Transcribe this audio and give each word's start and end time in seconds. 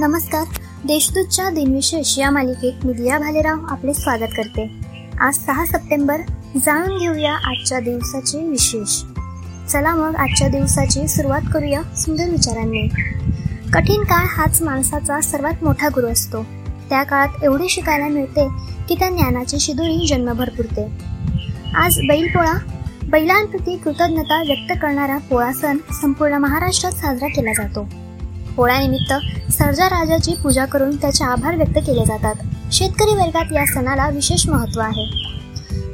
नमस्कार. 0.00 0.44
देशदूतच्या 0.84 1.50
दिनविशेष 1.50 2.18
या 2.18 2.30
मालिकेत 2.30 2.86
मी 2.86 2.92
दिया 2.92 3.18
भालेराव 3.18 3.58
आपले 3.68 3.94
स्वागत 3.94 4.30
करते. 4.36 4.70
आज 5.20 5.34
सहा 5.34 5.64
सप्टेंबर 5.66 6.20
जाणून 6.56 6.98
घेऊया 6.98 7.32
आजच्या 7.32 7.80
दिवसाचे 7.80 8.48
विशेष. 8.48 9.02
चला 9.68 9.94
मग 9.94 10.16
आजच्या 10.16 10.48
दिवसाची 10.48 11.08
सुरुवात 11.08 11.40
करूया 11.54 11.82
सुंदर 11.96 12.28
विचारांनी. 12.28 12.88
कठीण 13.72 14.02
काळ 14.02 14.26
हाच 14.28 14.62
माणसाचा 14.62 15.20
सर्वात 15.20 15.64
मोठा 15.64 15.88
गुरु 15.88 16.06
असतो. 16.06 16.42
त्या 16.90 17.02
काळात 17.02 17.44
एवढे 17.44 17.68
शिकायला 17.68 18.08
मिळते 18.08 18.48
की 18.88 18.94
त्या 18.94 19.08
ज्ञानाची 19.08 19.60
शिदोरी 19.60 20.06
जन्मभर 20.06 20.48
पुरते. 20.48 20.86
आज 21.74 21.98
बैलपोळा 21.98 22.58
बैलांप्रती 23.10 23.76
कृतज्ञता 23.76 24.42
व्यक्त 24.42 24.72
करणारा 24.82 25.18
पोळा 25.18 25.52
सण 25.52 25.76
संपूर्ण 26.02 26.34
महाराष्ट्रात 26.34 26.92
साजरा 26.92 27.28
केला 27.28 27.52
जातो. 27.52 27.88
पोळ्यानिमित्त 28.56 29.12
सर्जा 29.52 29.86
राजाची 29.86 30.34
पूजा 30.34 30.64
करून 30.64 30.96
त्याचे 30.96 31.24
आभार 31.24 31.56
व्यक्त 31.56 31.78
केले 31.78 32.04
जातात. 32.04 32.34
शेतकरी 32.72 33.14
वर्गात 33.14 33.52
या 33.52 33.66
सणाला 33.66 34.08
विशेष 34.08 34.48
महत्त्व 34.48 34.80
आहे. 34.80 35.30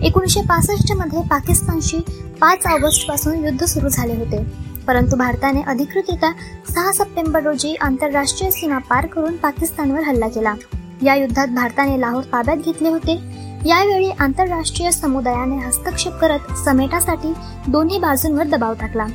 एकोणीसशे 0.03 0.41
पासष्टमध्ये 0.41 1.23
पाकिस्तानशी 1.23 1.97
पाच 2.41 2.67
ऑगस्टपासून 2.67 3.45
युद्ध 3.45 3.65
सुरू 3.65 3.89
झाले 3.89 4.15
होते. 4.17 4.67
परंतु 4.87 5.17
भारताने 5.17 5.63
अधिकृतरित्या 5.63 6.31
सहा 6.69 6.93
सप्टेंबर 6.93 7.43
रोजी 7.43 7.75
आंतरराष्ट्रीय 7.81 8.51
सीमा 8.51 8.79
पार 8.79 9.07
करून 9.07 9.37
पाकिस्तानवर 9.37 10.01
हल्ला 10.01 10.29
केला. 10.29 10.55
या 11.03 11.15
युद्धात 11.15 11.49
भारताने 11.49 12.01
लाहोर 12.01 12.23
ताब्यात 12.23 12.57
घेतले 12.57 12.89
होते. 12.89 13.37
यावेळी 13.67 14.11
आंतरराष्ट्रीय 14.11 14.91
समुदायाने 14.91 15.57
हस्तक्षेप 15.57 16.13
करत 16.13 16.59
समेटासाठी 16.65 17.33
दोन्ही 17.69 17.99
बाजूंवर 17.99 18.47
दबाव 18.47 18.75
टाकला. 18.81 19.07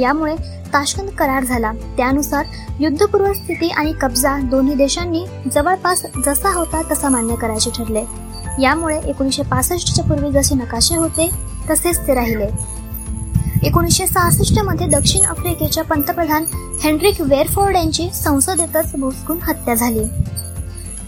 यामुळे 0.00 0.36
ताशकंद 0.72 1.08
करार 1.08 1.44
झाला. 1.44 1.72
त्यानुसार 1.96 2.46
युद्धपूर्व 2.80 3.32
स्थिती 3.32 3.68
आणि 3.68 3.92
कब्जा 4.00 4.36
दोन्ही 4.36 4.74
देशांनी 4.74 5.24
जवळपास 5.54 6.02
जसा 6.26 6.54
होता 6.54 6.82
तसा 6.90 7.08
मान्य 7.08 7.34
करायचे 7.34 7.70
ठरले. 7.70 8.04
यामुळे 8.62 9.00
एकोणीसशे 9.00 9.42
पासष्टच्या 9.42 10.04
पूर्वी 10.04 10.30
जसे 10.32 10.54
नकाशे 10.54 10.96
होते 10.96 11.30
तसेच 11.70 12.06
ते 12.06 12.14
राहिले. 12.14 12.48
एकोणीसशे 13.62 14.06
सहासष्टमध्ये 14.06 14.86
दक्षिण 14.86 15.24
आफ्रिकेच्या 15.24 15.84
पंतप्रधान 15.84 16.44
हेनरिक 16.82 17.20
वेरफोर्ड 17.20 17.76
यांची 17.76 18.10
संसदेतच 18.14 18.96
भोसकून 18.96 19.38
हत्या 19.42 19.74
झाली. 19.74 20.04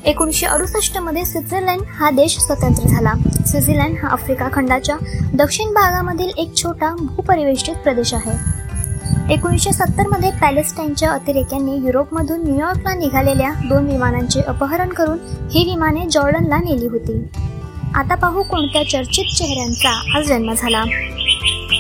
एकोणीसशे 0.05 0.47
अडुसष्टमध्ये 0.47 1.25
स्वित्झर्लंड 1.25 1.81
हा 1.95 2.11
देश 2.11 2.39
स्वतंत्र 2.39 2.89
झाला. 2.89 3.13
स्वित्झर्लंड 3.47 3.97
हा 4.03 4.09
आफ्रिका 4.09 4.49
खंडाच्या 4.53 4.97
दक्षिण 5.35 5.69
भागामधील 5.69 6.31
एक 6.37 6.57
छोटा 6.57 6.95
भूपरिवेष्टित 6.99 7.75
प्रदेश 7.75 8.15
आहे. 8.15 8.60
एकोणीसशे 9.31 9.73
सत्तरमध्ये 9.73 10.31
पॅलेस्टाईनच्या 10.31 11.11
अतिरेक्यांनी 11.11 11.77
युरोपमधून 11.77 12.43
न्यूयॉर्कला 12.45 12.95
निघालेल्या 12.95 13.51
दोन 13.69 13.87
विमानांचे 13.87 14.41
अपहरण 14.41 14.89
करून 14.89 15.19
ही 15.51 15.65
विमाने 15.65 16.07
जॉर्डनला 16.09 16.57
नेली 16.57 16.87
होती. 16.87 17.29
आता 17.95 18.15
पाहू 18.15 18.43
कोणत्या 18.43 18.83
चर्चित 18.91 19.25
चेहऱ्यांचा 19.37 20.19
आज 20.19 20.27
जन्म 20.27 20.53
झाला. 20.53 20.83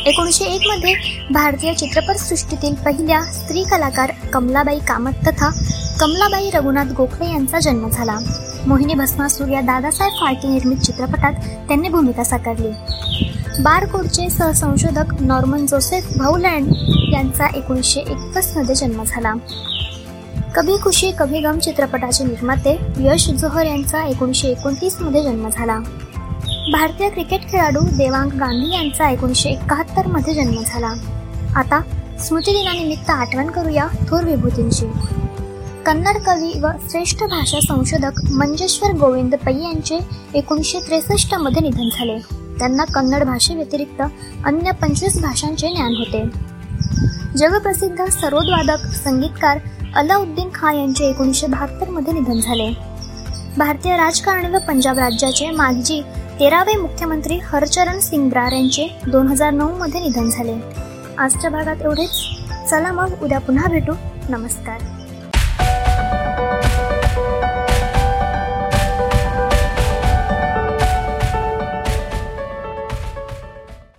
एकोणीसशे 0.06 0.44
एक 0.44 0.60
मध्ये 0.66 0.94
भारतीय 1.30 1.74
चित्रपटसृष्टीतील 1.74 2.74
पहिल्या 2.74 3.22
स्त्री 3.22 3.62
कलाकार 3.62 4.10
कमलाबाई 4.32 4.78
कामत 4.78 5.26
तथा 5.26 5.50
कमलाबाई 6.00 6.50
रघुनाथ 6.54 6.92
गोखले 6.96 7.32
यांचा 7.32 7.60
जन्म 7.60 7.88
झाला. 7.88 8.18
मोहिनी 8.66 8.94
भस्मासूर 8.94 9.48
या 9.48 9.60
दादासाहेब 9.60 10.12
फाळके 10.20 10.48
निर्मित 10.48 10.76
चित्रपटात 10.76 11.32
त्यांनी 11.68 11.88
भूमिका 11.88 12.24
साकारली. 12.24 12.70
बारकोडचे 13.62 14.30
सहसंशोधक 14.30 15.14
नॉर्मन 15.20 15.66
जोसेफ 15.66 16.18
भाऊलँड 16.18 16.72
यांचा 17.12 17.46
एकोणीसशे 17.46 18.00
एकवीसमध्ये 18.00 18.74
जन्म 18.74 19.02
झाला. 19.06 19.32
कभी 20.56 20.76
खुशी 20.82 21.10
कभी 21.18 21.40
गम 21.40 21.58
चित्रपटाचे 21.58 22.24
निर्माते 22.24 22.78
यश 22.98 23.28
जोहर 23.30 23.66
यांचा 23.66 24.06
एकोणीसशे 24.06 24.48
एकोणतीसमध्ये 24.48 25.22
जन्म 25.22 25.48
झाला. 25.48 25.78
भारतीय 26.72 27.08
क्रिकेट 27.08 27.50
खेळाडू 27.50 27.80
देवांग 27.80 28.30
गांधी 28.30 28.74
यांचा 28.74 29.10
एकोणीसशे 29.10 29.50
एकाहत्तरमध्ये 29.50 30.34
जन्म 30.34 30.62
झाला. 30.66 30.94
आता 31.56 31.82
स्मृतिदिनानिमित्त 32.18 33.10
आठवण 33.10 33.46
करूया 33.46 33.86
थोर 34.08 34.24
विभूतींची. 34.24 34.86
कन्नड 35.86 36.16
कवी 36.16 36.60
व 36.60 36.66
श्रेष्ठ 36.90 37.22
भाषा 37.22 37.58
संशोधक 37.60 38.30
मंजेश्वर 38.30 38.90
गोविंद 38.90 39.34
पै 39.34 39.52
यांचे 39.52 39.98
एकोणीसशे 40.34 40.78
त्रेसष्टमध्ये 40.78 41.62
निधन 41.62 41.88
झाले. 41.98 42.39
त्यांना 42.60 42.84
कन्नड 42.84 43.24
भाषेव्यतिरिक्त 43.24 44.02
अन्य 44.44 44.70
पंचवीस 44.70 45.22
भाषांचे 45.22 45.68
ज्ञान 45.68 45.94
होते. 45.96 46.24
जगप्रसिद्ध 47.36 48.04
सरोदवादक 48.04 48.86
संगीतकार 48.86 49.58
अलाउद्दीन 49.94 50.48
खान 50.54 50.74
यांचे 50.74 51.04
एकोणीसशे 51.04 51.46
बहात्तरमध्ये 51.46 52.12
निधन 52.12 52.40
झाले. 52.40 52.72
भारतीय 53.58 53.96
राजकारणी 53.96 54.50
व 54.50 54.58
पंजाब 54.68 54.98
राज्याचे 54.98 55.50
माजी 55.50 56.02
तेरावे 56.40 56.76
मुख्यमंत्री 56.76 57.38
हरचरण 57.42 57.98
सिंग 58.00 58.30
ब्रार 58.30 58.52
यांचे 58.52 58.98
दोन 59.06 59.28
हजार 59.28 59.50
नऊ 59.50 59.78
मध्ये 59.78 60.00
निधन 60.00 60.30
झाले. 60.30 60.54
आजच्या 61.18 61.50
भागात 61.50 61.76
एवढेच. 61.82 62.10
चला 62.70 62.92
मग 62.92 63.12
उद्या 63.22 63.38
पुन्हा 63.38 63.68
भेटू. 63.68 63.92
नमस्कार. 64.28 64.80